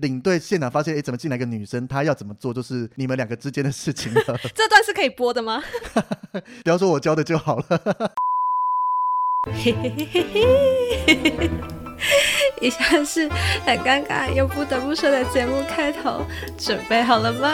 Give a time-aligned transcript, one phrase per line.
[0.00, 1.86] 领队现场发现，哎，怎么进来个女生？
[1.86, 4.20] 她要怎么做，就是你们两个之间的事情了。
[4.54, 5.62] 这段是可以播的吗？
[6.64, 8.12] 不要说我教的就好了。
[9.64, 10.26] 嘿嘿嘿嘿
[11.38, 11.50] 嘿，
[12.60, 13.28] 以下是
[13.64, 16.24] 很尴尬又不得不说的节目开头，
[16.58, 17.48] 准备好了吗？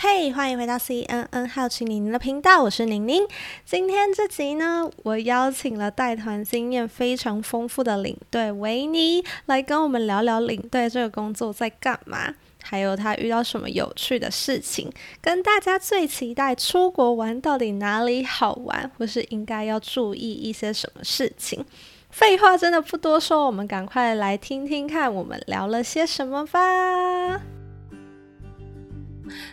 [0.00, 3.26] 嘿欢迎回到 CNN 好奇宁宁的频道，我是宁宁。
[3.64, 12.32] 今天这集呢，我邀请了带团经验非常丰富的领队维尼来跟我们聊聊领队这个工作在干嘛，
[12.62, 14.88] 还有他遇到什么有趣的事情，
[15.20, 21.66] 跟大家最期待出国玩到底哪里好玩，或是应该要注意一些什么事情。
[22.10, 27.57] 废话真的不多说，我们赶快来听听看我们聊了些什么吧。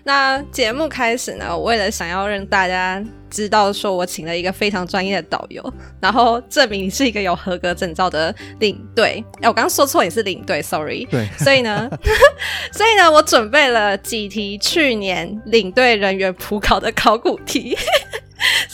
[0.03, 9.23] 那节目开始呢，我为了想要让大家知道，说我请了一个非常专业的导游，然后证明你是一个有合格证照的领队。
[9.41, 11.05] 哎，我刚刚说错，也是领队，sorry。
[11.05, 11.27] 对。
[11.39, 11.89] 所以呢，
[12.71, 17.77] 所以呢，我准备了几题去年领队人员普考的考古题，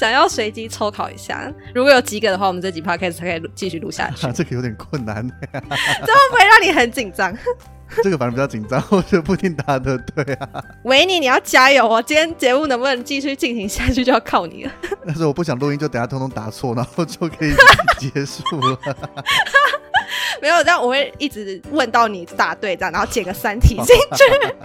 [0.01, 1.53] 想要随机抽考一下。
[1.75, 4.25] 如果有及格的话，我们这集 podcast 才可以继续录下去。
[4.25, 5.15] 啊， 这个有点困难，
[5.53, 7.31] 这会不会让你很紧张？
[8.01, 10.49] 这个反而比较紧张，我觉得不一定答得对啊。
[10.85, 12.01] 维尼，你要加油哦！
[12.01, 14.71] 今天节目能不能继续进行下去，就要靠你了。
[15.05, 17.53] 但是我不想录音，就等下通通答错，然后就可以
[17.99, 18.79] 结束了。
[20.41, 24.55] 没有，这样我会一直问到你答对，这样，然后解个三题进去。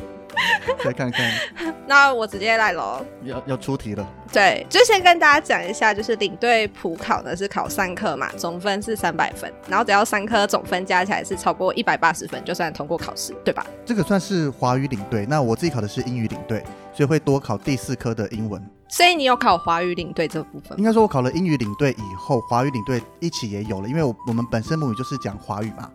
[0.84, 1.32] 再看看，
[1.86, 3.04] 那我直接来喽。
[3.22, 4.06] 要要出题了。
[4.32, 13.64] 对，就先跟大家讲一下，就是领队普考呢是考三科嘛，总分是三百分，然后只要三科总分加起来是超过一百八十分，就算通过考试，对吧？
[13.84, 18.62] 这个算是华语领队，那我自己考的是英语领队，所以会多考第四科的英文。
[18.88, 20.78] 所以你有考华语领队这部分？
[20.78, 25.90] 应该说，我考了英语领队以后，华语领队一起也有了，因为我我们本身母语就是讲华语嘛。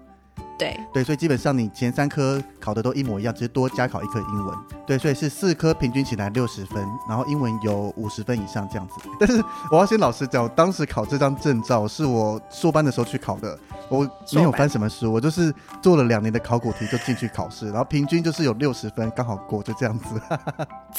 [0.62, 4.56] 对对，所以基本上你前三科考的都一模一样，只是多加考一科英文。
[4.86, 8.96] 对，所以是四科平均起来六十分，然后英文有五十分以上这样子。
[9.20, 13.58] 但是我要先老实讲，我当时考这张证照是我硕班的时候去考的，
[13.90, 20.22] 我没有翻什么书，我就是做了两年的考古题就进去考试，然后平均就是有六十分，刚好过，就这样子。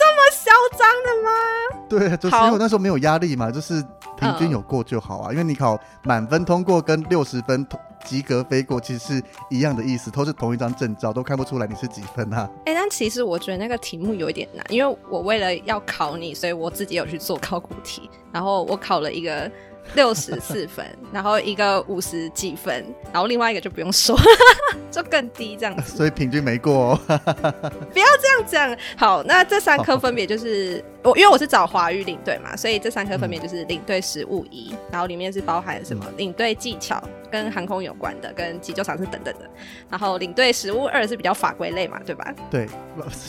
[1.99, 3.85] 对，就是因为我那时候没有压力嘛，就是
[4.19, 5.31] 平均有过就好啊。
[5.31, 7.79] 嗯、因为你考满分通过跟六十分通。
[8.05, 12.51] 及格飞过其实是一样的意思，都是同一张证照，都看不出来你是几分啊。
[12.67, 19.49] 哎、欸，但其实我觉得那个题目有一点难，因为我为了要考你，所以我自己有去做考古题，然后我考了一个。
[19.95, 24.19] 六十四分， 然后一个五十几分，然后另外一个就不用说，
[24.91, 27.01] 就更低这样子， 所以平均没过哦。
[27.07, 28.77] 不要这样讲。
[28.97, 39.49] 好，那这三科分别就是我，因为我是找华语领队嘛，所以这三科分别就是领队实务一，然后里面是包含什么领队技巧跟航空有关的，跟急救常识等等的。
[39.91, 42.33] 然后领队实务二是比较法规类嘛，对吧？
[42.51, 42.67] 对，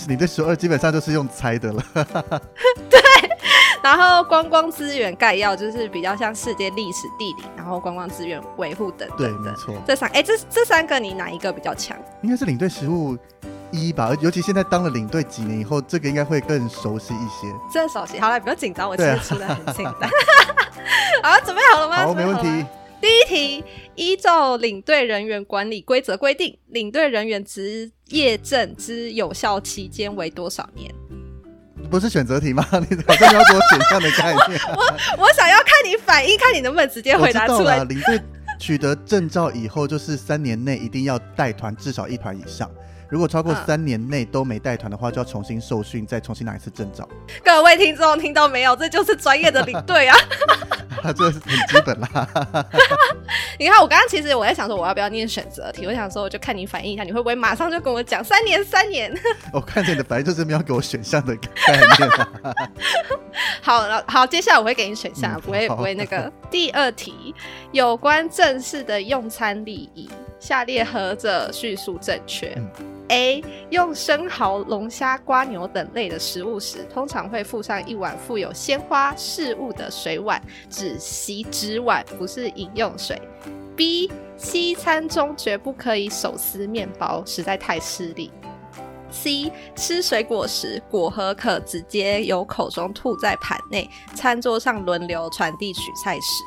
[0.07, 2.41] 领队实务二基本上就是用猜的了。
[3.83, 3.89] 对。
[3.89, 9.27] 然后观光资源概要就是比较像世界历史地理，然后观光资源维护等等的。
[9.27, 9.75] 对，没错。
[9.85, 11.97] 这三哎，这这三个你哪一个比较强？
[12.21, 13.17] 应该是领队实务
[13.71, 17.53] 一吧，尤其现在当了领队几年以后，这个应该会更熟悉一些。
[17.73, 18.17] 真熟悉。
[18.19, 20.09] 好了，不要紧张，我其实 出的很简单。
[21.21, 22.05] 好，准备好了吗？
[22.05, 22.65] 好，没问题。
[23.01, 23.65] 第一题，
[23.95, 30.89] 依照领队人员管理规则规定，领队人员职业证之有效期间为多少年？
[31.93, 32.65] 不是选择题吗？
[32.89, 34.59] 你好像要给我选项的概念。
[34.75, 34.81] 我
[35.17, 37.83] 我，我想要看你反应，看你能不能直接回答出来。
[37.83, 38.19] 领队
[38.59, 42.67] 取得证照以后，就是三年内一定要带团至少一团以上。
[43.13, 47.07] 如果超过三年内都没带团的话，就要重新受训，再重新拿一次证照。
[47.45, 48.75] 各位听众听到没有？
[48.75, 50.17] 这就是专业的领队啊！
[51.15, 52.09] 这个是很基本啦。
[53.59, 55.85] 你看，我刚刚其实我在想说，我要不要念选择题？
[55.85, 58.65] 我想说，我就看你反应一下，你会不会马上就跟我讲三年？
[58.65, 59.15] 三年？
[59.53, 62.09] 我看见你的反应就是没有给我选项的概念。
[63.63, 66.29] 好了，好，接下来我会给你选项，嗯、不会不会那个。
[66.51, 67.33] 第二题，
[67.71, 72.53] 有关正式的用餐礼仪，下列何者叙述正确？
[72.57, 72.69] 嗯
[73.07, 83.21] A 用生蚝、龙虾、瓜牛等类的食物时，通常会附上一碗附有鲜花、饰物的水碗，指洗纸碗，不是饮用水。
[83.75, 88.29] B 西餐中绝不可以手撕面包，实在太失礼。
[89.13, 96.43] C 吃水果时，果核可直接由口中吐在盘内，餐桌上轮流传递取菜时。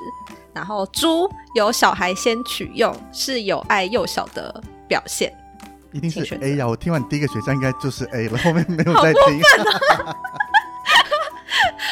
[0.53, 5.33] 然后猪由小孩先取用，是有爱幼小的表现。
[5.93, 6.67] 一定是 A 呀！
[6.67, 9.41] 我听完第一个选项应该就是 A 了，后面没有再听。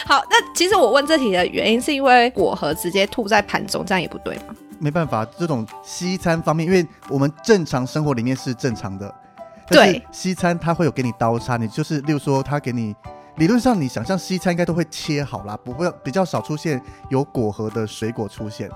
[0.05, 4.55] 好，那其实我问这题的原因是因为果核直接吐在盘中，这样也不对吗？
[4.79, 9.15] 没办法，这种西餐方面，因为我们正常生活里面是正常的，
[9.69, 12.94] 对，西餐它会有给你刀叉，你就是，例如说他给你。
[13.37, 16.81] 理论上，你想象西餐应该都会切好啦，不会比较少出现
[17.11, 18.70] 有果核的水果出现。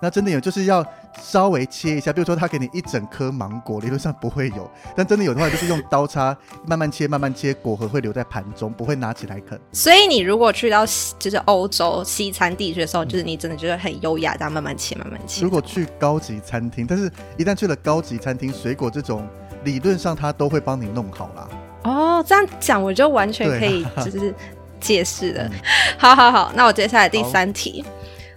[0.00, 0.86] 那真的有，就是要
[1.20, 9.60] 稍微切一下，比如说他给你一整颗芒果，理论上不会有，但真的有的话，就是用刀叉慢慢切，慢慢切，果核会留在盘中，不会拿起来啃。
[9.72, 10.86] 所以你如果去到
[11.18, 15.42] 就是欧洲西餐地区的时候，就是你真的觉得很优雅，这样慢慢切，慢慢切。
[15.42, 19.26] 如果去高级餐厅，但是一旦去了高级餐厅，水果这种
[19.64, 21.48] 理论上他都会帮你弄好啦。
[21.84, 24.34] 哦，这样讲我就完全可以就是
[24.80, 25.50] 解释了。
[25.98, 27.84] 好好好，那我接下来第三题，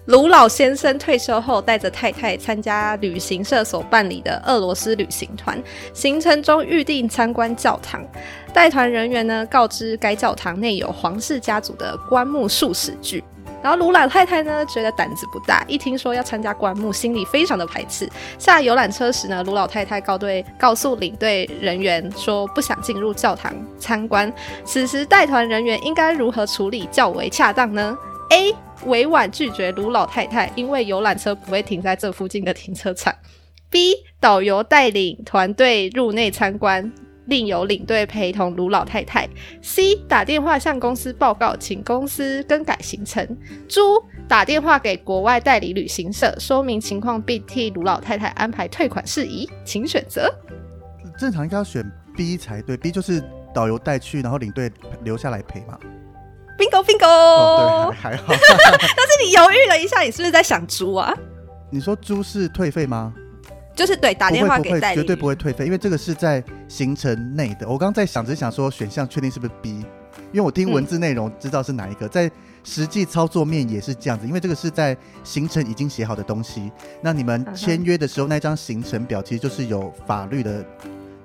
[0.05, 5.61] 卢老先生退休后带着太太参加旅行社所办理的俄罗斯旅行团，
[5.93, 8.05] 行程中预定参观教堂，
[8.53, 13.23] 带团人员呢告知该教堂内有皇室家族的棺木数十具。
[13.61, 18.09] 然后卢老太太呢，觉得胆子不大，一听说要参加棺木，心里非常的排斥。
[18.37, 24.31] 下游览车时呢，卢老太太告对告诉领队人员说不想进入教堂参观。
[24.63, 27.97] 此时带团人员应该如何处理较为恰当呢
[28.29, 28.55] ？A.
[28.85, 33.13] 委婉拒绝卢老太太，因为游览车不会停在这附近的停车场。
[33.69, 33.95] B.
[34.19, 36.89] 导游带领团队入内参观。
[37.27, 39.27] 另有领队陪同卢老太太。
[39.61, 43.25] C 打电话向公司报告，请公司更改行程。
[43.69, 43.81] 猪
[44.27, 50.33] 打电话给国外代理旅行社，说明情况，并替卢老太太安排退款事宜，请选择。
[51.17, 51.83] 正常应该要选
[52.15, 54.71] B 才对，B 就是导游带去，然后领队
[55.03, 55.77] 留下来陪嘛。
[56.57, 58.25] Bingo Bingo，哦，对，还好。
[58.33, 61.13] 但是你犹豫了一下，你是不是在想猪啊？
[61.69, 63.13] 你说猪是退费吗？
[63.77, 67.67] 就是对，打电话给代理，绝对不会退费，因为这个是在行程内的。
[67.69, 72.31] 我刚刚在想，只是想说选项确定是不是 B，因为我听文字内容知道是哪一个，嗯、在
[72.63, 76.71] 实际操作面也是这样子，因为这个是在行程已经写好的东西。
[77.03, 80.65] 那你们签约的时候，那张行程表其实就是有法律的、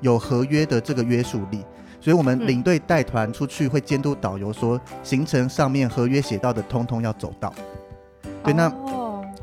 [0.02, 1.64] 有合约的这个约束力，
[2.02, 7.50] 所以我们领队带团出去会监督导游说，行程上面合约写到的通通要走到。
[8.44, 8.70] 对，那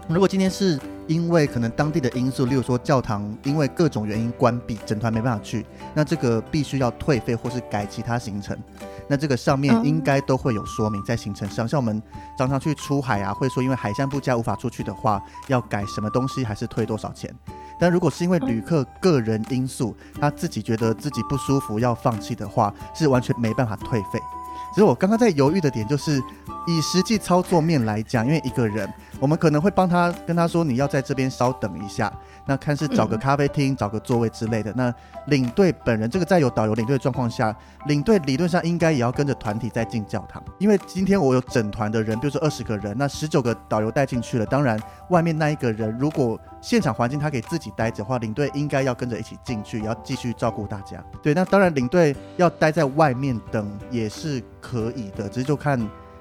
[0.07, 0.79] 如果今天是。
[1.09, 5.65] 因为可能当地的因素，例如说教堂因为各种原因关闭，整团没办法去，
[5.95, 8.55] 那这个必须要退费或是改其他行程。
[9.07, 11.99] 那这个上面应该都会有说明在行程上，像我们
[12.37, 17.33] 常常去出海啊，会说因为海象不佳无法出去的话，要改什么东西还是退多少钱。
[17.79, 24.19] 但如果是因为旅客个人因素，他自己觉得自己不舒服要放弃的话，是完全没办法退费。
[24.71, 26.21] 其实我刚刚在犹豫的点就是，
[26.67, 28.87] 以实际操作面来讲，因为一个人。
[29.19, 32.11] 我们可能会帮他跟他说，你要在这边稍等一下，
[32.45, 34.71] 那看是找个咖啡厅、找个座位之类的。
[34.75, 34.93] 那
[35.27, 37.55] 领队本人这个在有导游领队的状况下，
[37.87, 44.45] 领队理论上应该也要跟着团体再进教堂，因为今天我有整团的人，比如说二十个人，那十九个导游带进去了。
[44.45, 44.79] 当然，
[45.09, 51.03] 外面那一个人如果现场环境他可以自己待着的话，领队应该要跟着一起进去，也要继续照顾大家。
[51.21, 55.77] 对，那当然领队要待在外面等也是可以的，只是就看。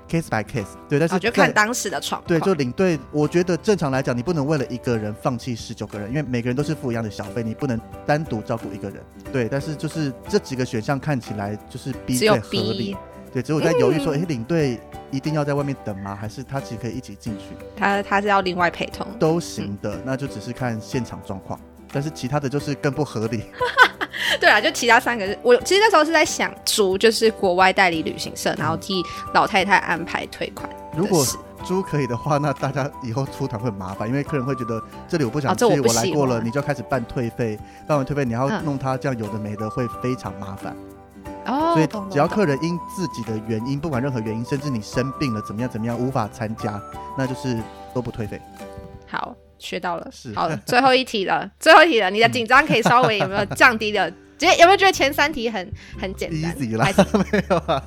[0.09, 2.27] Case by case，对，但是、哦、就看当时的状况。
[2.27, 9.03] 对，就领队，我觉得正常来讲，你不能为了一个人放弃十九个人，因为每个人都是付一样的小费，你不能单独照顾一个人。
[9.33, 12.97] 对，但是就是这几个选项看起来就是 B 最合理。
[13.33, 16.17] 对，只有我在犹豫说，哎、嗯，领队一定要在外面等吗？
[16.17, 17.55] 还是他其实可以一起进去？
[17.77, 21.61] 他他是要另外陪同，都行的，嗯、那就只是看现场状况。
[21.93, 23.45] 但是其他的就是更不合理。
[24.41, 29.03] 对啊，就其他三个，我其实那时候是在想，租就是国外代理旅行社，然后替
[29.35, 30.69] 老太太安排退款。
[30.97, 31.25] 如果
[31.65, 40.75] 租可以的话，那大家以后出团会很麻烦，因为客人会觉得这里我不想去，哦、我，我来过了，你就要开始办退费，办完退费你要弄他这样有的没的，会非常麻烦。
[41.47, 46.81] 哦、嗯，所以只要客人因自己的原因，不管任何原因，甚至你生病了怎么样怎么样无法参加，
[47.17, 47.57] 那就是
[47.95, 48.41] 都不退费。
[49.07, 49.35] 好。
[49.59, 54.11] 学到了，是好了，最后一题了， 最后一题了，你的紧张可以稍微有没有降低了？
[54.11, 56.71] 直 接有没有觉得前三题很很简单？Easy
[57.33, 57.83] 没有啊？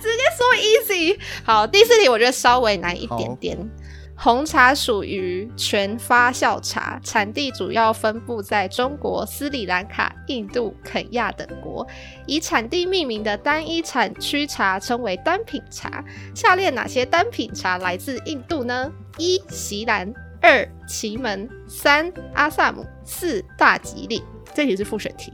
[0.00, 1.18] 直接说 easy。
[1.44, 3.70] 好，第四题我觉得稍微难一点点。
[4.16, 11.86] 红茶属于全发酵茶，产地主要分布在中国、斯里兰卡、印度、肯亚等国。
[12.26, 16.04] 以产地命名的单一产区茶称为单品茶。
[16.34, 18.92] 下列哪些单品茶来自印度呢？
[19.16, 20.12] 一、锡兰。
[20.40, 24.22] 二奇门，三阿萨姆，四大吉利。
[24.54, 25.32] 这题是复选题。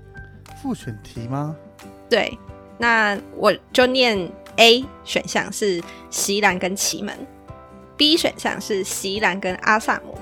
[0.62, 1.56] 复选题吗？
[2.08, 2.38] 对，
[2.78, 7.14] 那我就念 A 选项是席兰跟奇门
[7.96, 10.16] ，B 选项是席兰跟阿萨姆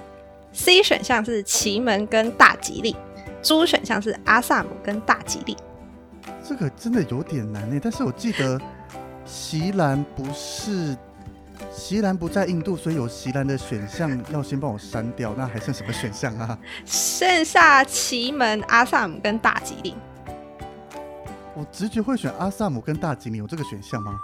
[0.52, 2.94] ，C 选项是奇门跟大吉利，
[3.42, 5.56] 猪选项是阿萨姆跟大吉利。
[6.46, 8.60] 这个真的有点难呢，但是我记得
[9.24, 10.96] 席兰不是
[11.72, 15.34] 锡兰不在印度，所以有席兰的选项要先帮我删掉。
[15.36, 16.58] 那还剩什么选项啊？
[16.84, 19.96] 剩下奇门、阿萨姆跟大吉岭。
[21.54, 24.18] 我直觉会选阿萨姆跟大吉岭，有这个选项吗？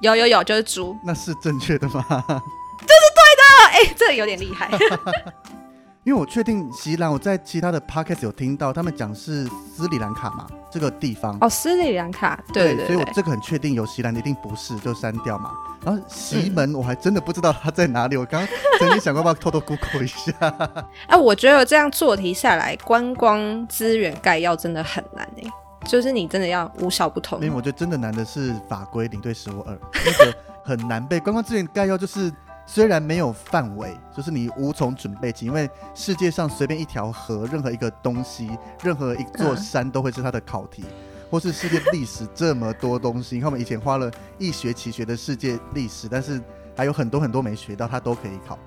[0.00, 0.96] 有有有，就是猪。
[1.04, 2.04] 那是正确的吗？
[2.08, 3.42] 这是对的。
[3.72, 4.70] 哎、欸，这个有点厉害。
[6.06, 9.44] 因为我确定席兰，我在其他的 podcast 有听到他们讲是
[9.74, 15.50] 斯里兰卡嘛，这个地方哦，斯里兰卡，对所以我这个很确定有锡兰，一定不是，就删掉嘛。
[15.84, 18.48] 然后席门，我还真的不知道它在哪里，嗯、我刚刚
[18.78, 20.32] 曾经想过要不要偷偷 Google 一下。
[20.38, 25.50] 哎、 啊，我觉得这样做题下来，观光资源概要真的很难哎，
[25.88, 27.40] 就是你真的要无小不同。
[27.40, 30.32] 因为我觉得真的难的是法规领队实务二，那个
[30.64, 31.18] 很难背。
[31.18, 32.32] 观光资源概要就是。
[32.68, 38.50] 虽然没有范围，就是你无从准备起，因为世界上随便一条河、任何一个东西、
[38.82, 40.84] 任何一座山都会是它的考题，
[41.30, 43.36] 或是世界历史这么多东西。
[43.36, 46.42] 你看我们以前花了一学期学的世界历史，但是
[46.76, 48.58] 还有很多很多没学到，它都可以考。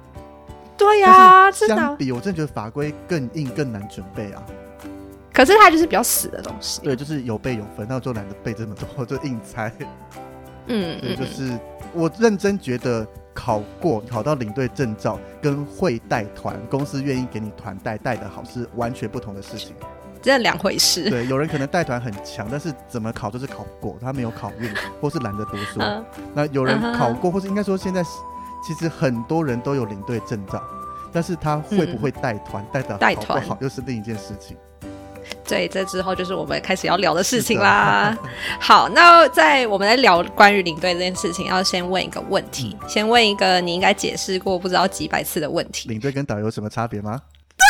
[0.77, 4.41] 对呀、啊，相比我真的觉得法规更硬、更难准备啊。
[5.33, 6.79] 可是它就是比较死的东西。
[6.81, 9.71] 对，就是有背有分，那我就懒得背这么多， 就硬猜。
[10.67, 11.59] 嗯，对，就是
[11.93, 13.05] 我认真觉得。
[13.39, 19.73] 考过考到领队证照，跟会带团，公司愿意给你团带带的好，是完全不同的事情，
[20.21, 21.09] 这两回事。
[21.09, 24.69] 对，有人可能带团很强，但是怎么考都是考不过，他没有考运，
[24.99, 25.79] 或是懒得读书。
[25.79, 26.03] 嗯、
[26.33, 28.03] 那有人考过，或是应该说现在
[28.61, 30.61] 其实很多人都有领队证照，
[31.13, 34.57] 但是他会不会带团带的好不好，又是另一件事情。
[35.47, 38.15] 对，这之后就是我们开始要聊的事情啦。
[38.59, 47.21] 好，那在我们来聊关于领队这件事情，要先问一个问题，嗯、先问一个你应该解释过不知道几百次的问题：领队跟导游有什么差别吗？
[47.57, 47.65] 对，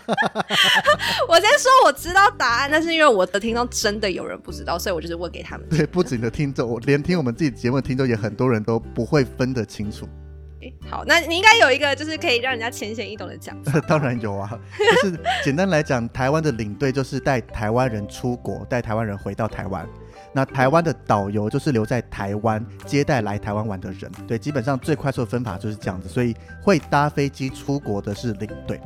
[1.28, 5.68] 我先说我知道答案，但是因为我的听众真的有人不知道，所以我就是问给他们。
[5.68, 10.08] 对，不仅的听众，我连听我们自己节目的听众也很多人都不会分得清楚。
[10.90, 13.56] 好，那你应该有一个就是可以让人家浅显易懂的讲。
[13.88, 14.58] 当然有啊，
[15.02, 19.88] 就是简单来讲，台湾的领队就是带台湾人出国，带台湾人回到台湾。
[20.34, 24.10] 那台湾的导游就是留在台湾接待来台湾玩的人。
[24.26, 26.08] 对，基本上最快速的分法就是这样子。
[26.08, 28.80] 所以会搭飞机出国的是领队，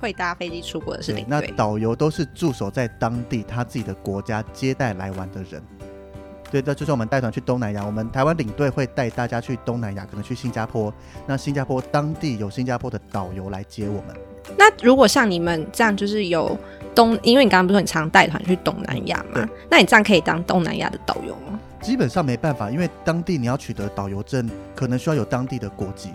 [0.00, 1.28] 会搭飞机出国的是领队。
[1.28, 5.62] 那导游都是驻守在当地他自己的国家接待来玩的人。
[6.54, 10.94] 对，这就是我们带团去东南亚，我们台湾领队会带大家去东南亚，可能去新加坡。
[11.26, 14.14] 那新加坡当地有新加坡的导游来接我们。
[14.56, 16.56] 那如果像你们这样，就是有
[16.94, 19.44] 东，因为你刚刚不是说你常带团去东南亚嘛？
[19.68, 21.58] 那你这样可以当东南亚的导游吗？
[21.80, 26.12] 基本上没办法，因为当地你要取得导游证，可能需要有当地的国籍。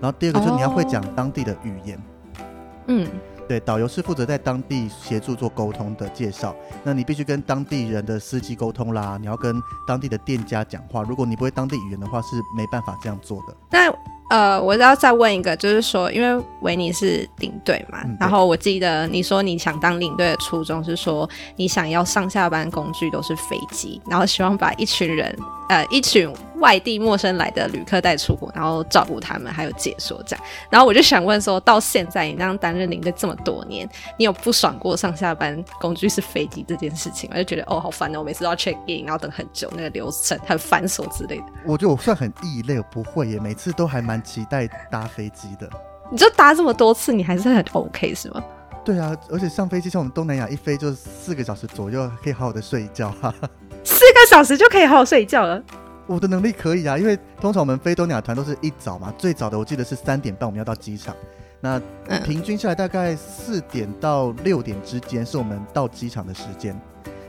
[0.00, 1.96] 然后第二个就是你要会讲当地的语言。
[1.96, 2.42] 哦、
[2.88, 3.06] 嗯。
[3.48, 6.54] 对，导游是负责在当地协助做沟通的介绍。
[6.84, 11.02] 那你必须跟当地人的司机沟通啦，你要跟当地的店家讲话。
[11.02, 13.56] 如果你不会当地语言的话，是没办法这样做的。
[13.70, 13.90] 那
[14.28, 25.36] 呃，我要再问一个，就是说，因为维尼是领队嘛，嗯、然后我记得你说你想当领队的初衷是说，你想要上下班工具都是飞机，然后希望把一群人。
[25.68, 30.42] 呃，一群外地陌生来的旅客带出国，然后照顾他们，还有解说这样。
[30.70, 37.36] 然后我就想问说，到现在你这样担任领队这么多年，你有不爽过上下班工具是飞机这件事情吗？
[37.36, 41.44] 我就觉得哦，好烦哦，我每次都要 check in，然后等很久，那个流程很繁琐之类的。
[41.66, 45.68] 我觉得我算很异类，我不会耶，每次都还蛮期待搭飞机的。
[46.10, 48.42] 你就搭这么多次，你还是很 OK 是吗？
[48.84, 53.34] 对啊，而且上飞机像我们东南亚一飞就四个小时左右，可以好好的睡一觉哈。
[53.84, 55.62] 四个小时就可以好好睡一觉了。
[56.06, 61.14] 我的能力可以啊，因为通常我们飞东南亚团都是一早嘛，最早的我记得是三点半我们要到机场，
[61.60, 61.78] 那
[62.24, 66.74] 平均下来大概四点到六点之间是我们到机场的时间。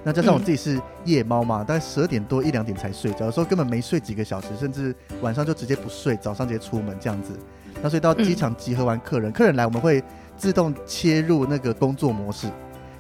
[0.04, 7.38] 那加上我自己是夜猫嘛，大概十二点多一两点才睡觉，有时候根本没睡几个小时，甚至晚上就直接不睡，早上直接出门这样子。
[7.82, 10.04] 那所以到机场集合完客人，客人来我们会
[10.38, 12.48] 自动切入那个工作模式。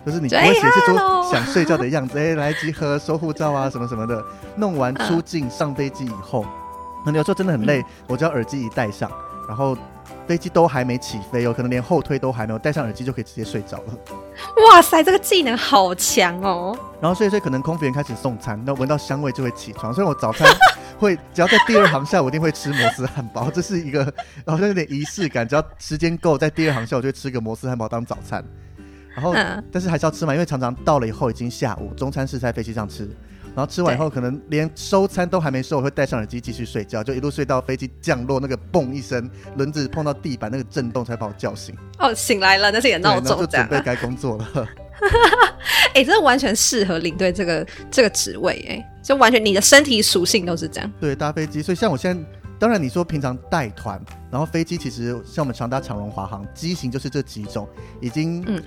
[0.05, 0.95] 就是你不会显示出
[1.29, 4.23] 想睡觉的样子，哎、欸，来集合收护照啊，什么什么的，
[4.55, 6.45] 弄完出境上飞机以后，
[7.05, 9.11] 那你有时候真的很累，我只要耳机一戴上，
[9.47, 9.77] 然后
[10.27, 13.93] 飞机都还没起飞，哦可能连后推都还没有，戴上耳机就可以直接睡着了。
[14.67, 16.77] 哇塞，这个技能好强哦！
[17.01, 20.47] 然后所以所以可能空服员开始送餐，那闻到香味就会起床，所以我早餐
[20.99, 24.05] 会只要在第二航下，我一定会吃摩斯汉堡，这是一个
[24.45, 28.43] 好像有点仪式感，只要时间够，在第二航下我就会吃个摩斯汉堡当早餐。
[29.15, 29.33] 然后，
[29.71, 33.09] 但是还是要吃嘛，因为常常到了以后已经下午，中餐是在飞机上吃，
[33.55, 41.75] 然后吃完以后可能连收餐都还没收，我会戴上耳机继续睡觉，就一路睡到飞机降落那个嘣一声，轮子碰到地板那个震动才把我叫醒。
[41.97, 44.67] 哦，醒来了，那是你的闹钟，就准备该工作了。
[45.93, 50.91] 哎、欸，这完全适合领队这个这个职位，哎，就完全你的身体属性都是这样。
[50.99, 52.23] 对，搭飞机，所以像我现在
[52.59, 53.99] 当然你说平常带团，
[54.31, 57.67] 然后飞机其实像我们常搭长荣、华航，机型就是这几种，
[57.99, 58.61] 已经嗯。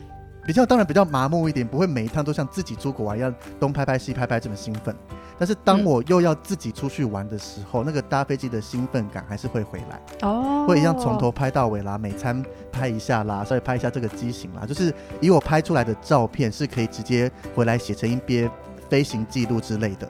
[0.45, 4.95] 比较当然比较麻木一点，不会每一趟都像自己出国玩一样东拍拍西拍拍这么兴奋。
[5.39, 18.51] 但是当我又要自己出去玩的时候，嗯、那个搭飞机的兴奋感还是会回来哦，会一样从头拍到尾啦，每餐拍一下啦，稍微拍一下这个机型啦，就是以我拍出来的照片是可以直接回来写成一篇
[18.89, 20.09] 飞行记录之类的。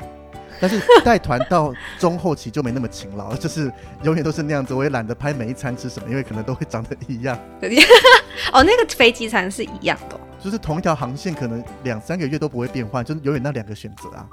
[0.60, 3.72] 但是带团到中后期就没那么勤劳，就是
[4.04, 4.72] 永远都是那样子。
[4.72, 7.36] 我也懒得拍每一餐吃什么，因为可能都会长得一样。
[8.52, 14.26] 哦，那个飞机餐是一样的，就是同一条航线，可能两三个月都不会变换，就是永远那两个选择啊。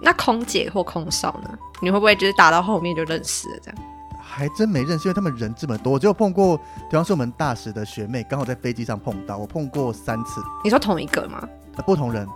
[0.00, 1.50] 那空姐或空少呢？
[1.80, 3.80] 你会不会就是打到后面就认识了这样？
[4.20, 10.42] 还真没认识，因为他们人这么多，我就碰过，比方说我们大使的学妹，刚好在飞机上碰到，我碰过三次。
[10.64, 11.48] 你说同一个吗？
[11.76, 12.26] 呃，不同人。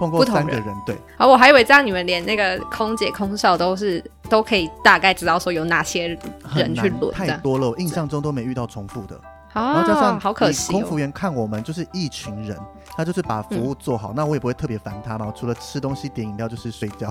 [0.00, 0.96] 碰过三个人，人对。
[1.16, 6.08] 啊，我还以为这样你们连那个空姐、空少都是都可以大概知道说有哪些
[6.56, 9.18] 人去轮，太多了，我印象中都没遇到重复的。
[9.56, 12.56] 啊，然后加上好可惜，空服员看我们就是一群人，
[12.96, 15.32] 他就是把服务做好，嗯、那我也不会特别烦他嘛。
[15.36, 17.10] 除了吃东西、点饮料就是睡觉，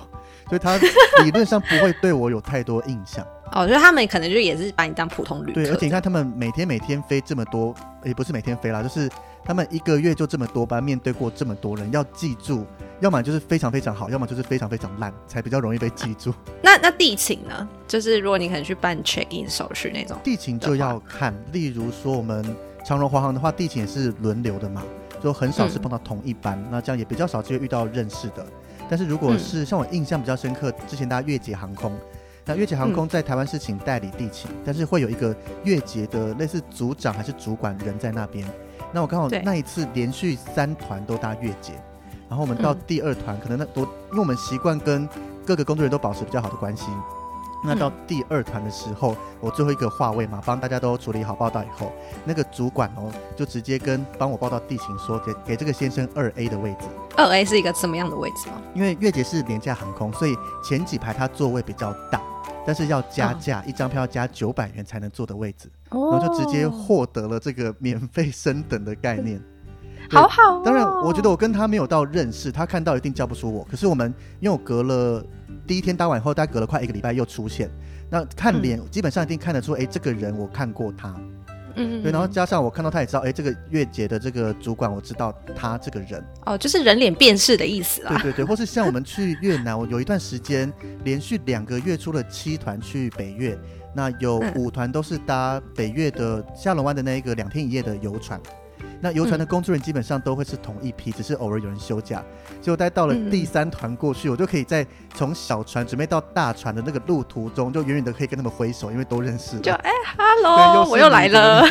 [0.50, 0.78] 所以他
[1.24, 3.26] 理论上不会对我有太多印象。
[3.52, 5.54] 哦，就是他们可能就也是把你当普通旅客。
[5.54, 7.74] 对，而且你看他们每天每天飞这么多，
[8.04, 9.10] 也不是每天飞啦，就是。
[9.48, 12.66] 他们一个月就这么多班，面对过这么多人，要记住，
[13.00, 16.34] 要么就是非常非常好，要么就是非常非常烂，才比较容易被记住。
[16.64, 17.70] 那那地勤呢？
[17.88, 21.32] 就是如果你可能去办 check in 手续那种，地勤就要看。
[21.52, 22.44] 例如说我们
[22.84, 24.82] 长荣、华航的话，地勤也是轮流的嘛，
[25.26, 28.46] 就很少是碰到同一班，嗯、那这样也比较少机会遇到认识的。
[28.88, 31.92] 但是如果是像我印象比较深刻，之前搭越捷航空，
[32.46, 38.48] 那越捷航空在台湾是请代理地勤，嗯、但是会有一个越捷的类似组长还是主管人在那边。
[38.92, 41.74] 那我刚好那一次连续三团都搭越捷，
[42.30, 45.10] 然后我们到第二团，可能那多，因为我们习惯跟
[45.44, 46.86] 各个工作人员都保持比较好的关系。
[47.66, 51.92] 那到第二团的时候，我最后一个划位嘛，帮大家都处理好报道以后，
[52.24, 56.86] 那个主管哦，就直接跟帮我报到地勤说，给给这个先生二 A 的位置。
[57.18, 58.62] 二 A 是一个什么样的位置吗？
[58.74, 62.22] 因为月姐是廉价航空，所以前几排它座位比较大。
[62.68, 69.40] 但是要加价，嗯、一张票要加九百元才能坐的位置，哦、然后就直接获得了这个免费升等的概念，
[70.10, 70.62] 好好、哦。
[70.66, 73.64] 当然，我觉得我跟他没有到认识，他看到一定叫不出我。
[73.70, 75.24] 可是我们因为我隔了
[75.68, 77.70] 第一天搭完以后，大概隔了快一个礼拜又出现，
[78.10, 81.14] 那看脸、嗯、基本上一定看得出，哎，这个人我看过他。
[81.78, 88.16] 嗯，对，然后加上我看到他也知道，哎，这个月姐的这个主管，我知道他这个人哦，就是人脸辨识的意思啊。
[88.16, 90.72] 对对对，或是像我们去越南，我有一段时间
[91.04, 93.60] 连续两个月出了七团去北越，
[93.94, 98.40] 那有五团都是搭北越的下龙湾的那一个两天一夜的游船。
[99.06, 102.24] 那游船的工作人员基本上都会是同一批，只是偶尔有人休假。
[102.60, 109.60] 结果待到了第三团过去，我就可以在从小船准备到大船的那个路途中，就远远的可以跟他们挥手，因为都认识。
[109.60, 111.62] 就哎哈喽，我又来了。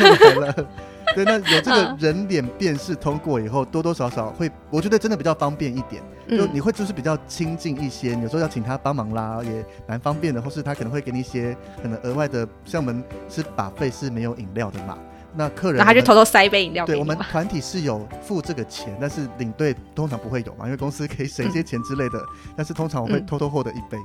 [1.13, 6.01] 对，那有这个人脸辨识通过以后，多多少少会，我觉得真的比较方便一点。
[6.29, 10.41] 就你会就是比较亲近一些，有时候要请他帮忙啦，也蛮方便的。
[10.41, 14.97] 或是他可能会给你一些可能额外的，像我们吃 buffet 是没有饮料的嘛。
[15.37, 16.85] 那客人，然后他就偷偷塞一杯饮料。
[16.85, 22.17] 对，我们团体是有付这个钱，但是领队通常不会有嘛，因为公司可以省一些钱之类的。
[22.19, 23.97] 嗯、但是通常我会偷偷获得一杯。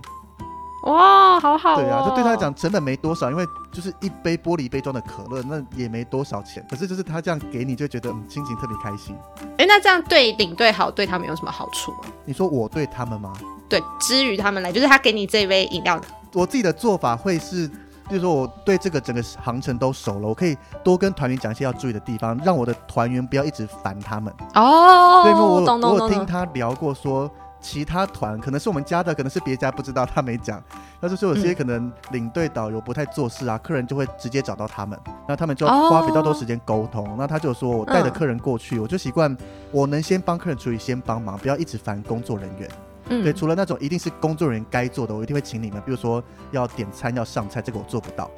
[0.85, 1.77] 哇，好好、哦。
[1.77, 6.67] 对啊，就对他来讲成本没多少，因为就是一杯玻璃杯装的可乐，那也没多少钱。
[6.71, 9.15] 可是就是他这样给你，就觉得嗯，心情特别开心。
[9.59, 11.99] 哎，那这样对领队好，对他们有什么好处吗？
[12.25, 13.33] 你说我对他们吗？
[13.69, 16.01] 对，之于他们来，就是他给你这杯饮料。
[16.33, 17.71] 我自己的做法会是。
[18.11, 24.35] 就是说，我对这个整个航程都熟了，我可以多跟团员讲一些要注意的地方，让我的团员不要一直烦他们。
[24.55, 30.61] 哦，对，因为我我有听他聊过，说其他团可能是我们家的，可能是别家，不知道他没讲。
[31.01, 37.15] 他就说有些可能领队导游不太做事啊，客人就会直接找到他们，那他们就要花比较多时间沟通。
[37.17, 39.35] 那他就说我带着客人过去，我就习惯
[39.71, 42.69] 我能先帮客人处理，先帮忙，不要一直烦工作人员。
[43.11, 45.81] 嗯、对，除了那种一定是工作人员该做的，我一定会请你们。
[45.85, 48.31] 比如说要点餐、要上菜，这个我做不到。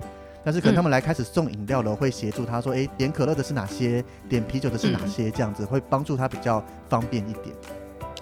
[0.44, 4.04] 但是可能他们来开始送饮料了，我会协助他说：“哎，点可乐的是哪些？
[4.28, 7.54] 点啤酒的是哪些？”这样子会帮助他比较方便一点。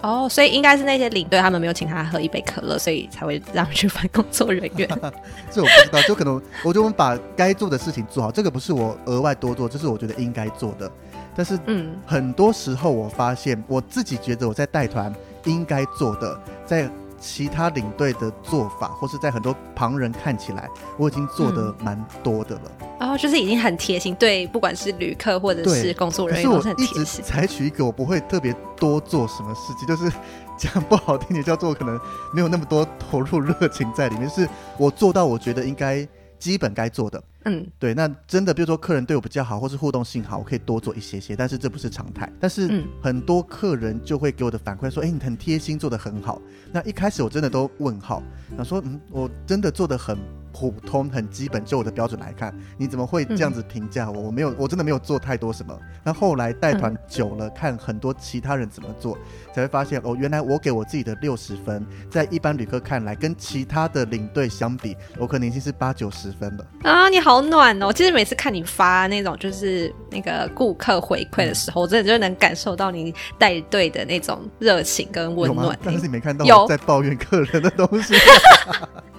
[0.03, 4.87] 哦，所以应该是那些领队他们没有请他喝一杯可乐，所以才会让他去翻工作人员。
[5.49, 10.91] 这我不知道，就可能我觉得我们把该做的事情做好，这个不是我额外多做，这是我觉得应该做的。
[11.35, 15.11] 但是，嗯，很多时候我发现我自己觉得我在带团。
[15.45, 22.71] 应该做的，在其他领队的做法，或是在很多旁人看起来，我已经做的蛮多的了。
[22.99, 27.23] 然后、就是已经很贴心，对，不管是旅客或者是工作人员都是很贴心。
[27.23, 30.11] 采取一个我不会特别多做什么事情， 就是
[30.57, 31.99] 讲不好听点叫做可能
[32.33, 36.07] 没有那么多投入热情在里面， 是我做到我觉得应该
[36.41, 37.23] 基本该做的。
[37.45, 42.31] 嗯，对，那真的，比如说客人对我比较好，或是互动性好，我可以多做一些些，但是这不是常态。
[42.39, 46.41] 但是很多客人就会给我的反馈说，哎、嗯，你很贴心，做的很好。
[46.71, 48.21] 那一开始我真的都问号，
[48.57, 50.17] 想说，嗯，我真的做的很。
[50.53, 54.17] 普通很基本，就我的标准来看，你怎么会这样子评价我？
[54.17, 55.77] 嗯、我没有，我真的没有做太多什么。
[56.03, 59.17] 那后来带团久了，嗯、看很多其他人怎么做，
[59.53, 66.65] 才会发现哦，原来我给我自己的六十分，在一般旅客看来，跟其他的领队相比，我可能已经是八九十分了。
[66.83, 67.91] 啊，你好暖哦！
[67.91, 75.77] 其实每次看你发那种就是那个顾客回馈的时候，嗯、我真的就能感受到你带队的那种热情跟温暖。
[75.83, 78.15] 但是你没看到我在抱怨客人的东西。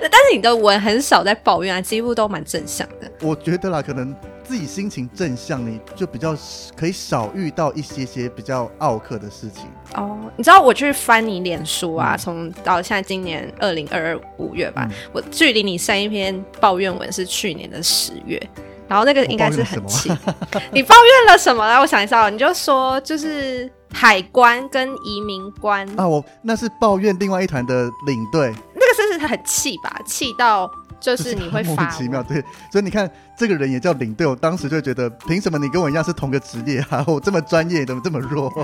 [0.00, 3.10] 但是你的文很少在抱怨啊，几乎都蛮正向的。
[3.20, 6.36] 我觉得啦，可能自己心情正向，你就比较
[6.76, 9.64] 可以少遇到一些些比较奥客的事情。
[9.94, 18.40] 哦，你知道我去翻你脸书啊，从、嗯、到现在今年二零二二五月吧，嗯、我距离你上一篇抱怨文是去年的十月，
[18.88, 20.10] 然后那个应该是很气。
[20.72, 21.66] 你抱怨了什么？
[21.66, 28.54] 来，我想一下，你就说就是海关跟移民官啊，我那是抱怨另外一团的领队。
[28.96, 30.00] 这是他很气吧？
[30.06, 37.04] 气到就是你会发莫名其妙，对，所以你看这个人也叫领队，我当时就觉得凭什么你跟我一样是同个职业啊？
[37.06, 38.50] 我这么专业，怎么这么弱？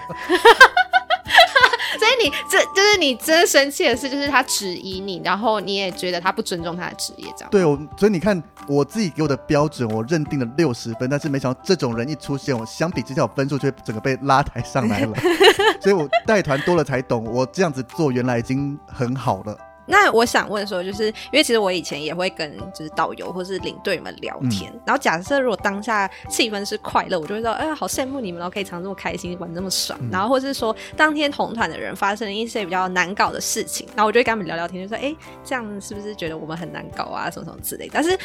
[1.98, 7.64] 所以你这就是你真生气的事，就是他质疑你，然后你也觉得他不尊重他的职业，这样对。
[7.64, 15.14] 我所以你看我自己给我的标准，我认定了六十分，但是没想到这种人一出现，我相比之下我分数就会整个被拉抬上来了。
[15.80, 19.56] 所以我带团多了才懂，我这样子做原来已经很好了。
[19.92, 29.98] 那我想问说，就是因为其实我以前也会跟就是导游或是领队们聊天，嗯、然后假设如果当下气氛是快乐，我就会说，哎呀，好羡慕你们，然后可以常这么开心，玩这么爽。
[30.00, 37.90] 嗯、然后或是说，当天同团的人发生了一些比较难搞的事情，然后我就会跟他们聊聊天，就说，哎，这样是不是觉得我们很难搞啊，什么什么之类的。
[37.92, 38.18] 但是。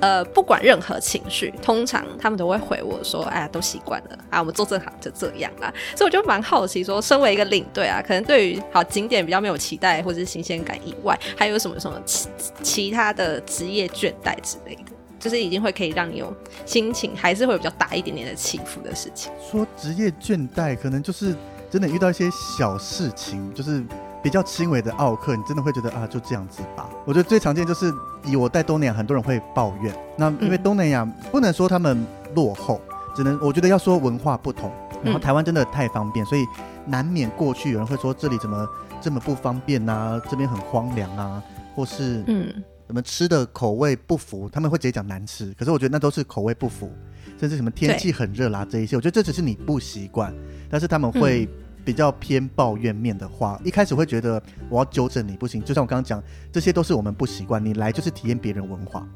[0.00, 12.28] 呃，不管任何情绪，通常他们都会回我说：“哎呀，都习惯了啊，我们做这行就这样啦。”所以我就蛮好奇，说身为一个领队啊，可能对于好景点比较没有期待或者是新鲜感以外，还有什么什么其
[12.62, 16.34] 其他的职业倦怠之类的，就是已经会可以让你有
[16.66, 19.32] 心情还是会有比较大一点点的起伏的事情。
[19.50, 21.34] 说职业倦怠，可能就是
[21.70, 22.28] 真的遇到一些
[22.58, 23.82] 小事情，就是。
[24.24, 26.88] 比较轻微的奥克，你真的会觉得啊，就这样子吧。
[27.04, 27.92] 我觉得最常见就是
[28.24, 29.94] 以我带东南亚，很多人会抱怨。
[30.16, 32.80] 那因为东南亚不能说他们落后，
[33.14, 34.72] 只能我觉得要说文化不同。
[35.02, 36.46] 然后台湾真的太方便，所以
[36.86, 38.66] 难免过去有人会说这里怎么
[38.98, 41.42] 这么不方便啊，这边很荒凉啊，
[41.76, 42.50] 或是嗯，
[42.86, 45.52] 怎么吃的口味不符，他们会直接讲难吃。
[45.58, 46.90] 可是我觉得那都是口味不符，
[47.38, 50.34] 甚至什么天气很热啦这一些，我觉得这只是你不习惯，
[50.70, 51.46] 但是他们会。
[51.84, 59.06] 比较偏抱怨面的话，一开始会觉得我要纠正你不行，就像我刚刚讲，这些都是我们不习惯，你来就是体验别人文化。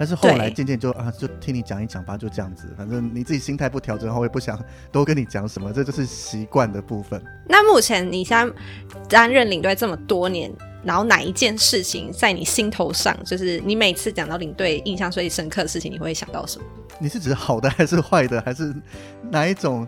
[0.00, 4.56] 但是后来渐渐就啊，就听你讲一讲吧，就这样子，反正你自己心态不调整后，我也不想
[4.92, 7.20] 多跟你讲什么，这就是习惯的部分。
[7.48, 8.54] 那目前你现在
[9.08, 10.52] 担任领队这么多年，
[10.84, 16.64] 然后哪一件事情在你心头上，就是你每次讲到领队印象最深刻的事情，你会想到什么？
[17.00, 18.72] 你是指好的还是坏的，还是
[19.32, 19.84] 哪一种？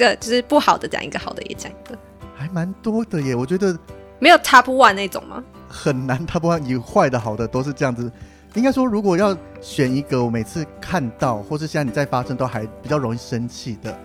[0.00, 1.96] 个就是不好的讲一个，好的也讲一个，
[2.34, 3.34] 还蛮多的耶。
[3.34, 3.78] 我觉得
[4.18, 5.44] 没有 top one 那种吗？
[5.68, 8.10] 很难 top one，以坏的、好的都是这样子。
[8.54, 13.96] 应该说，如果要选一个，我每次看到或是现在你在发生都还比较容易生气的，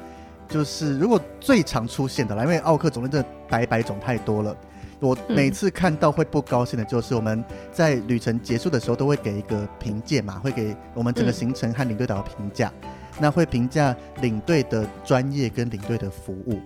[0.47, 4.55] 就是如果最常出现的啦，因为奥克种类真的百百种太多了。
[4.99, 12.71] 我每次看到会不高兴的，就是我们在旅程结束的时候都会给一个评鉴嘛，会给我们整个行程和领队导的评价。
[12.84, 16.60] 嗯那会评价领队的专业跟领队的服务。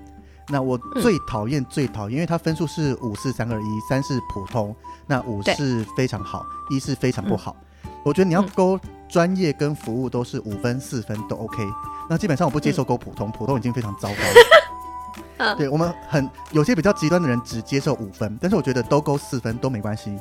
[0.51, 7.55] 那我最讨厌最讨厌，因为它分数是五四三二一，三是普通，那五是非常好，一是非常不好。
[8.03, 11.63] 我觉得你要勾专业跟服务都是五分四分都 OK。
[12.09, 15.55] 那基本上我不接受勾普通，普通已经非常糟糕了。
[15.55, 20.17] 对，我们很有些比较极端的人只接受五分，但是我觉得都勾四分都没关系。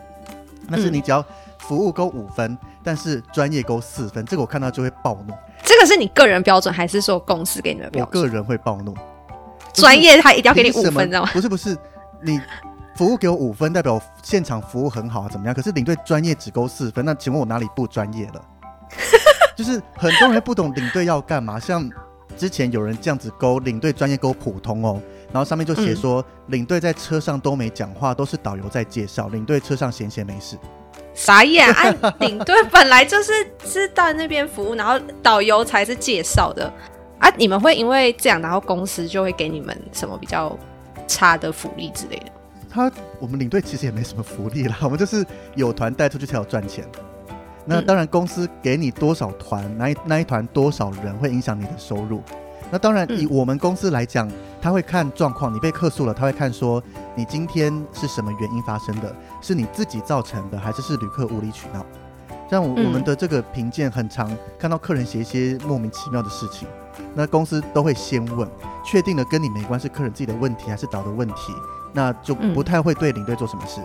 [0.70, 1.24] 但是你只要
[1.60, 5.32] 服务勾五分，但是专业勾四分，这个我看到就会暴怒。
[5.68, 8.22] 这个是你个人标准，还是说公司给你的标准？
[8.22, 8.96] 我个人会暴怒。
[9.74, 11.28] 专业他一定要给你五分，知道吗？
[11.30, 11.76] 不是不是，
[12.22, 12.40] 你
[12.96, 15.54] 服务给我五分，代表现场服务很好啊，怎么样？
[15.54, 18.42] 可是领队专业只勾四分，那请问我哪里不专业了？
[19.54, 21.86] 就是很多人不懂领队要干嘛，像
[22.34, 24.98] 之前有人这样子勾领队专业勾普通哦。
[25.30, 29.28] 然后上面就写说，嗯、领队在车上都没讲话，都是导游在介绍。
[29.28, 30.56] 领队车上闲闲没事，
[31.18, 32.14] 傻眼啊！
[32.20, 33.32] 领队本来就是
[33.66, 36.72] 是到那边服务，然后导游才是介绍的
[37.18, 37.28] 啊！
[37.36, 40.56] 你们会因为这样，然后公司就会给你们什么比较
[41.08, 42.26] 差的福利之类的？
[42.70, 45.26] 他我们领队其实也没什么福利啦，我们就是
[45.56, 46.84] 有团带出去才有赚钱。
[47.64, 52.22] 那当然，公司给你多少团，那一那一团多少人会影响你的收入。
[52.70, 55.54] 那当然，以我们公司来讲，他会看状况。
[55.54, 56.82] 你被客诉了，他会看说
[57.16, 61.84] 你今天是什么原因发生的，是你自己造成的，还是是旅客无理取闹？
[62.50, 66.68] 像我们的这个评鉴很常看到客人写一些莫名其妙的事情，
[67.14, 68.48] 那公司都会先问，
[68.84, 71.52] 确定了跟你没关，是客人自己的问题还是导的问题，
[71.92, 73.80] 那就不太会对领队做什么事。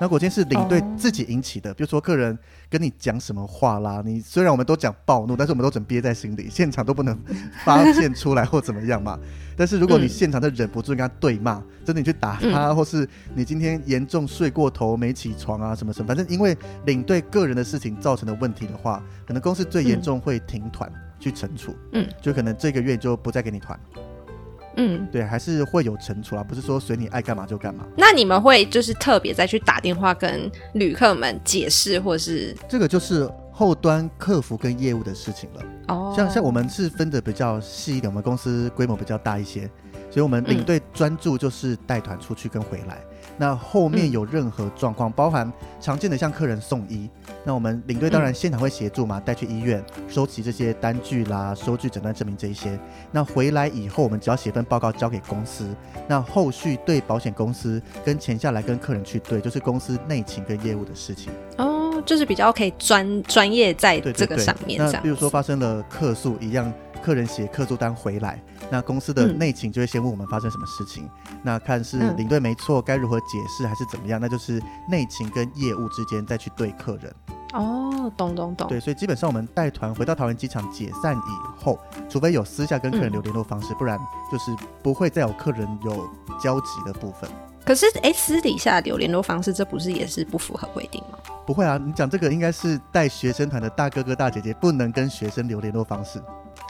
[0.00, 2.36] 那果今天是领队自己引起的，哦、比如说客人
[2.68, 7.16] 跟你讲什么话啦，你虽然我们都讲暴怒，但是我们都整憋在心里，现场都不能
[7.64, 9.16] 发现出来或怎么样嘛。
[9.56, 23.78] 但是如果你现场都忍不住跟他对骂，嗯、真的你去打他，嗯、或是你今天严重睡过头没起床啊什么什么，反正因为领队个人的事情造成的问题的话，可能公司最严重会停团去惩处，嗯，就可能这个月就不再给你团。
[24.76, 27.84] 嗯，对，还是会有惩处啊，不是说随你爱干嘛就干嘛。
[27.96, 35.62] 那你们会就是特别再去打电话跟旅客们解释，或是这个就是后端客服跟业务的事情了。
[35.88, 39.62] 哦，像像我们是分的比较细一点，我们公司规模比较大一些，
[40.10, 42.98] 所以我们领队专注就是带团出去跟回来。
[42.98, 47.08] 嗯那后面有任何状况，嗯、包含常见的像客人送医，
[47.44, 52.78] 那我们领队当然现场会协助嘛，带、嗯、去医院收集这些单据啦、收据、诊断证明这一些。
[53.10, 55.66] 那回来以后，我们只要写份报告交给公司，
[56.08, 61.32] 那后续对保险公司跟钱下来跟客人去对，就是公司内勤跟业务的事情。
[61.58, 64.78] 哦，就是比较可以专专业在这个上面。
[64.78, 66.72] 那比如说发生了客诉一样。
[67.02, 77.14] 客人写客诉单回来，那公司的内勤就会先问我们发生什么事情，嗯、那看是领队没错，该如何解释还是怎么样，那就是内勤跟业务之间再去对客人。
[77.52, 78.66] 哦，懂懂懂。
[78.68, 83.98] 对，所以基本上我们带团回到桃园机场解散以后，除非有私下跟客人留联络方式，嗯、不然
[84.30, 86.08] 就是不会再有客人有
[86.42, 87.28] 交集的部分。
[87.64, 91.18] 可是，哎，私底下留联络方式，这不是也是不符合规定吗？
[91.46, 96.22] 不会啊，你讲这个应该是带学生团的大哥哥大姐姐不能跟学生留联络方式。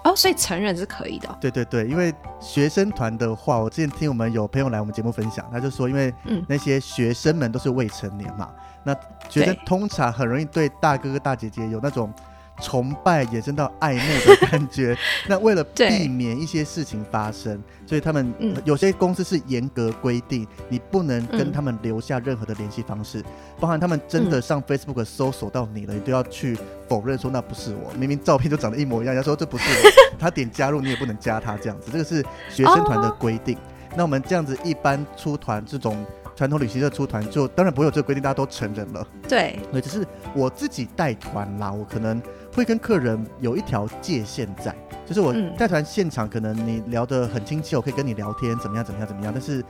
[0.05, 1.37] 哦，所以成人是可以的哦。
[1.41, 6.13] 对对对，因为学生团的话，我之前听我们有朋友来我们节目分享，他就说，因为
[6.49, 12.13] 那些学生们都是未成年嘛，嗯、那学生通常很容易对大哥哥大姐姐有那种。
[12.63, 14.97] 崇拜延伸到爱慕的感觉，
[15.29, 23.25] 那为了避免一些事情发生，所以他们、嗯、有些公司是严格规定，你不能跟他们留下任何的联系方式，嗯、
[23.61, 26.57] 包含他们真的上 Facebook 搜索到你了，嗯、你都要去
[26.89, 33.57] 否认说那不是我，明明照片就长得一模一样，人家说这不是我， 他点加入你也不能加他这样子，这个是学生团的规定。
[33.57, 36.07] 哦、那我们这样子一般出团这种。
[36.35, 39.07] 传统旅行社出团就当然不会有这个规定，大家都成人了。
[39.29, 42.21] 对，对，只是我自己带团啦，我可能
[42.55, 44.75] 会跟客人有一条界限在，
[45.07, 49.63] 就是我带团现场可能你聊得很亲切，我可以跟你聊天，怎么样怎么样怎么样，但是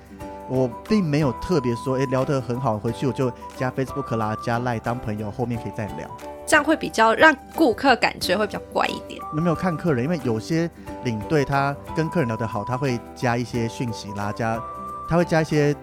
[0.49, 6.09] 我并没有特别说，哎，聊得很好，回去我就加 Facebook 啦，加 Line 当朋友，后面可以再聊，
[6.47, 9.21] 这样会比较让顾客感觉会比较怪一点。
[9.35, 10.05] 有没有看客人？
[10.05, 10.71] 因为有些
[11.05, 14.63] 领队他跟客人聊得好，他会加一些讯息啦，加
[15.09, 15.75] 他会加一些。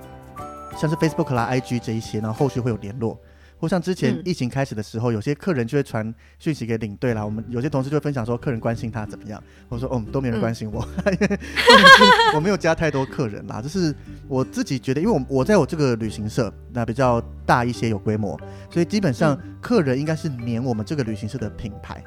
[0.77, 3.19] 像是 Facebook 啦、IG 这一些，然后后续会有联络，
[3.57, 7.25] 或像之前疫情开始的时候，嗯、有些客人就会传讯息给领队啦。
[7.25, 9.41] 我们有些同事就会分享说，客人关心他怎么样。
[9.67, 11.39] 我说，哦，都没人关心我，嗯、
[12.35, 13.61] 我没有加太多客人啦。
[13.61, 13.93] 就是
[14.27, 18.39] 我自己觉得，因为我我在我这个旅行社，那比较大一些，有规模，
[18.71, 22.01] 所以基本上客人应该是黏我们这个旅行社的品牌。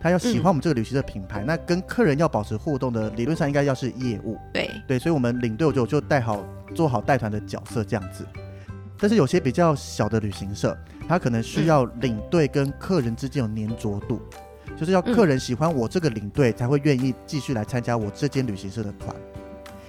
[0.00, 4.38] 他要喜欢我们这个旅行社品牌，嗯、那跟客人要保持互动的，理论上应该要是业务。
[4.52, 8.26] 对对，所以我们领队我就就带好做好带团的角色这样子。
[8.98, 10.76] 但是有些比较小的旅行社，
[11.08, 14.20] 他可能需要领队跟客人之间有粘着度，
[14.66, 19.14] 嗯、就是要客人喜欢我这个领队才会愿意继续来参加我这间旅行社的团。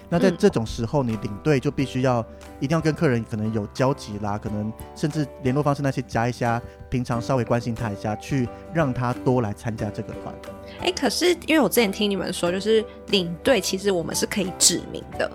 [0.10, 2.26] 那在这种时候，你领队就必须要
[2.60, 10.34] 一定要跟客人可能有交集啦，可能甚至联络方式那些加一下，平常稍微关心他一下，去让他多来参加这个团。
[10.80, 15.30] 哎、欸，可是因为我之前听你们说，就是领队其实我们是可以指名的。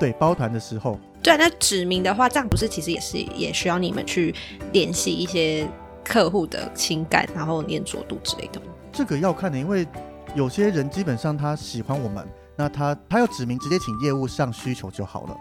[0.00, 0.98] 对，包团的时候。
[1.22, 4.34] 对，那指名的话，这样不是其实也是也需要你们去
[4.72, 5.68] 联系一些
[6.02, 8.66] 客户的情感，然后黏着度之类的吗？
[8.90, 9.86] 这个要看的，因为
[10.34, 12.26] 有些人基本上他喜欢我们。
[12.56, 15.36] 那他他要指明，直接请业务上需求就好了，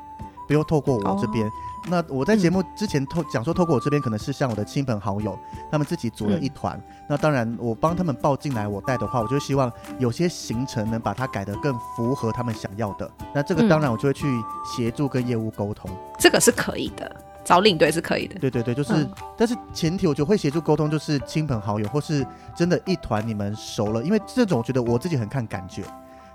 [0.47, 1.45] 不用透过我这边。
[1.45, 1.53] Oh.
[1.85, 5.37] 那我在节目之前透讲说，透过我这边可能是像我的亲朋好友，
[5.69, 6.77] 他们自己组了一团。
[6.77, 13.11] 嗯、那当然，我帮他们报进来，我带的话，我就希望有些行程能把它改得更符合他们想要的。
[13.35, 14.25] 那这个当然我就会去
[14.63, 18.39] 协助跟业务沟通，这个是可以的，找领队是可以的。
[18.39, 25.83] 对对对，就是，嗯、但是前提我就会协助沟通，就是亲朋好友或是真的一团你们熟了，因为这种我觉得我自己很看感觉。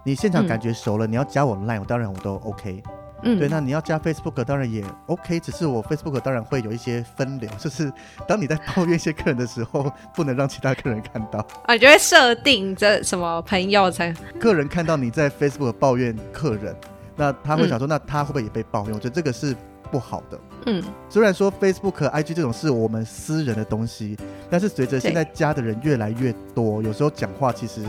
[0.05, 2.83] 你现场感觉熟了，嗯、你要加我 line，我当然我都 OK。
[3.25, 7.93] 嗯，对，那你要加 Facebook 当然也 OK，只是我 Facebook 当然会有一些分流，就是
[8.29, 16.77] 当你在抱怨一些客人的时候，不能让其他客人看到啊，你就会设定这什么朋友才客人看到你在 Facebook 抱怨客人，
[17.17, 18.95] 那他会想说，嗯、那他会不会也被抱怨？
[18.95, 19.53] 我觉得这个是
[19.91, 20.39] 不好的。
[20.67, 24.17] 嗯，虽然说 Facebook、IG 这种是我们私人的东西，
[24.49, 27.83] 但是随着现在加的人越来越多，有时候讲话其实。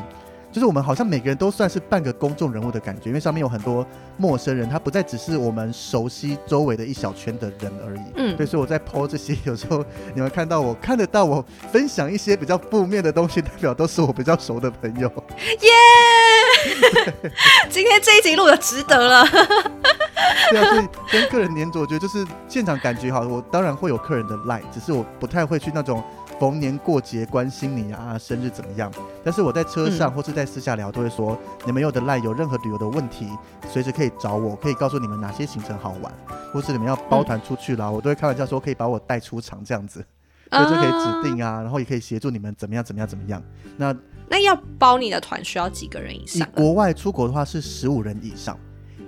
[0.51, 3.85] 就是我们好像每个人都算是半个公众人物的感觉，因为上面有很多
[4.17, 8.01] 陌生人，他不再只是我们熟悉周围的一小圈的人而已。
[8.15, 9.85] 嗯，对，所以我在 po 这些，有时候
[10.15, 15.07] 你们看到我看得到我分享一些比较负面的东西，代表都是我比较熟的朋友。
[15.37, 15.69] 耶！
[17.69, 19.25] 今天这一集录的值得了。
[20.51, 23.21] 对啊，所以跟客人黏着，我觉得就是现场感觉好。
[23.21, 26.03] 我当然会有客人的 line，只是我不太会去那种。
[26.39, 28.89] 逢年过节关心你啊，生日怎么样？
[29.23, 33.27] 但是我在车上或是在私下聊，都会说、嗯、你们有的赖有任何旅游的问题，
[33.67, 36.13] 随时可以找我，可以告诉你们哪些行程好玩，
[36.53, 40.05] 或是你们要包团出去啦，嗯、我都会开玩笑说可以把我带出场这样子，
[40.49, 43.43] 所以就可以指定啊，然后也可以协助你们怎么样怎么样怎么样。
[43.75, 43.93] 那
[44.29, 46.47] 那要包你的团需要几个人以上？
[46.55, 48.57] 国外出国的话是十五人以上。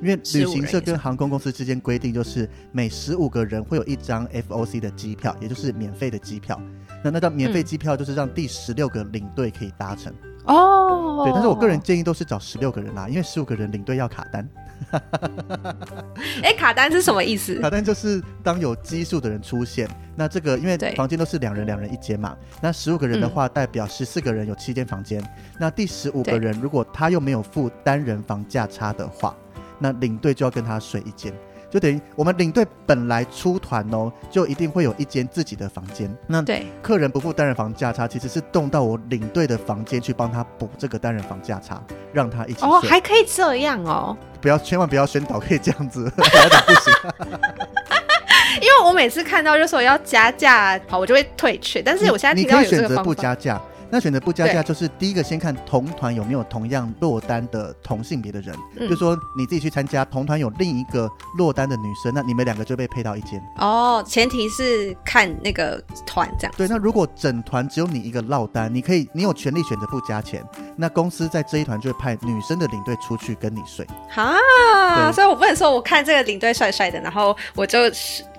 [0.02, 6.60] 因为旅行社跟航空公司之间规定，就是每十五个人会有一张 FOC 的机票，也就是免费的机票。
[7.04, 10.12] 那那张免费机票就是让第十六个领队可以搭乘。
[10.46, 14.50] 哦，对，但是我个人建议都是找十六个人啦，因为十五个人领队要卡单。
[14.92, 17.60] 哎、欸，卡单是什么意思？
[17.62, 25.28] 卡单就是当有基数的人出现，那这个因为房间都是两人两人一间嘛，那十五个人的话代表十四个人有七间房间，嗯、
[25.60, 29.36] 那第十五个人如果他又没有付单人房价差的话。
[29.82, 31.34] 那领队就要跟他睡一间，
[31.70, 36.15] 就等于我们领队本来出团哦，就一定会有一间自己的房间。
[36.28, 41.82] 那对客人不付单人房价差，其实是动到我领队的房间去帮他补这个单人房价差，
[42.13, 42.63] 让他一起。
[42.63, 44.15] 哦，还可以这样哦！
[44.39, 46.94] 不要，千万不要宣导可以这样子， 不行。
[48.62, 51.82] 因为我每次看到就说要加价，好，我就会退却。
[51.82, 53.62] 但是我现在听到有这个方法，你可以选择不加价。
[53.91, 63.43] 那选择不加价，就是第一个先看同团有没有同样落单的同性别的人，嗯、就说你自己去参加同团有另一个落单的女生，那你们两个就被配到一间。
[63.58, 66.54] 哦，前提是看那个团这样。
[66.58, 70.41] 对，那如果整团只有你一个落单，你可以，你有权利选择不加钱。
[70.77, 73.86] 那公司在这一团就会派女生的领队出去跟你睡。
[74.10, 77.77] 哈，所以我不能说我看这个领队帅帅的，然后我就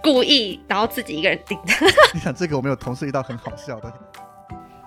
[0.03, 1.59] 故意，然后自己一个人订。
[2.15, 3.93] 你想这个，我们有同事遇到很好笑的。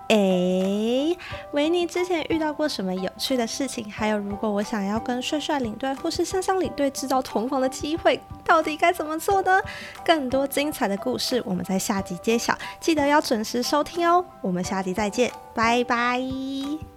[0.08, 1.16] 哎，
[1.52, 3.90] 维尼之前遇到过什么有趣的事情？
[3.90, 9.60] 还有，如果我想要跟帅帅领队或是香香领队制造同房的机会，到底该怎么做呢？
[10.04, 14.24] 更多精彩的故事，我们在下集揭晓，记得要准时收听哦。
[14.40, 16.95] 我们下集再见，拜拜。